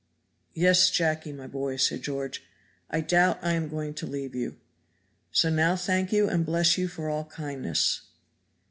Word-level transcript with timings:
"Yes, 0.55 0.89
Jacky, 0.89 1.31
my 1.31 1.45
boy," 1.45 1.75
said 1.77 2.01
George, 2.01 2.41
"I 2.89 3.01
doubt 3.01 3.37
I 3.43 3.51
am 3.53 3.69
going 3.69 3.93
to 3.93 4.07
leave 4.07 4.33
you. 4.33 4.57
So 5.31 5.51
now 5.51 5.75
thank 5.75 6.11
you 6.11 6.27
and 6.27 6.43
bless 6.43 6.75
you 6.75 6.87
for 6.87 7.07
all 7.07 7.25
kindness. 7.25 8.01